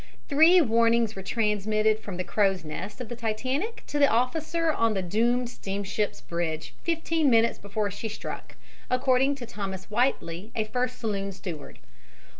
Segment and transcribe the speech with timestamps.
[0.27, 4.95] Three warnings were transmitted from the crow's nest of the Titanic to the officer on
[4.95, 8.55] the doomed steamship's bridge 15 minutes before she struck,
[8.89, 11.77] according to Thomas Whiteley, a first saloon steward.